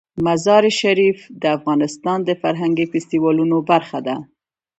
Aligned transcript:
مزارشریف 0.25 1.19
د 1.41 1.43
افغانستان 1.57 2.19
د 2.23 2.29
فرهنګي 2.41 2.85
فستیوالونو 2.91 3.57
برخه 3.69 3.99
ده. 4.07 4.15